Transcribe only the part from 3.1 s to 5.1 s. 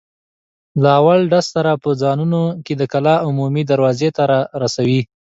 عمومي دروازې ته را رسوئ.